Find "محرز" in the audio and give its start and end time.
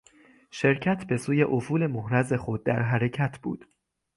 1.87-2.33